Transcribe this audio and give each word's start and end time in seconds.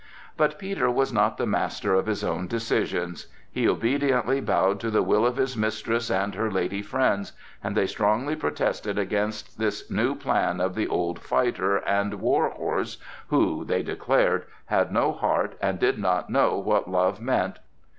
But 0.35 0.57
Peter 0.57 0.89
was 0.89 1.13
not 1.13 1.37
the 1.37 1.45
master 1.45 1.93
of 1.93 2.07
his 2.07 2.23
own 2.23 2.47
decisions. 2.47 3.27
He 3.51 3.69
obediently 3.69 4.41
bowed 4.41 4.79
to 4.79 4.89
the 4.89 5.03
will 5.03 5.27
of 5.27 5.37
his 5.37 5.55
mistress 5.55 6.09
and 6.09 6.33
her 6.33 6.49
lady 6.49 6.81
friends, 6.81 7.33
and 7.63 7.77
they 7.77 7.85
strongly 7.85 8.35
protested 8.35 8.97
against 8.97 9.59
this 9.59 9.91
new 9.91 10.15
plan 10.15 10.59
of 10.59 10.73
the 10.73 10.87
old 10.87 11.19
fighter 11.19 11.77
and 11.77 12.15
"war 12.15 12.49
horse," 12.49 12.97
who, 13.27 13.63
they 13.63 13.83
declared, 13.83 14.45
had 14.65 14.91
no 14.91 15.11
heart 15.11 15.53
and 15.61 15.77
did 15.77 15.99
not 15.99 16.31
know 16.31 16.57
what 16.57 16.89
love 16.89 17.21
meant. 17.21 17.59